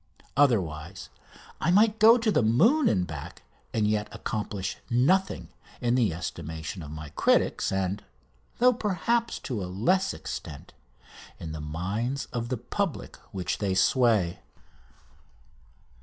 [0.35, 1.09] Otherwise
[1.59, 6.81] I might go to the moon and back and yet accomplish nothing in the estimation
[6.81, 8.03] of my critics and
[8.57, 10.73] though, perhaps, to a less extent
[11.39, 14.39] in the mind of the public which they sway.